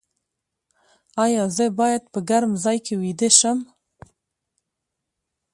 ایا 1.23 1.43
زه 1.55 1.65
باید 1.79 2.03
په 2.13 2.19
ګرم 2.29 2.51
ځای 2.63 2.77
کې 2.85 2.93
ویده 3.01 3.29
شم؟ 3.37 3.59